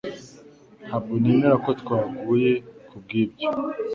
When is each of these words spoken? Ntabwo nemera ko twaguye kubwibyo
Ntabwo 0.87 1.13
nemera 1.21 1.55
ko 1.65 1.71
twaguye 1.81 2.51
kubwibyo 2.89 3.47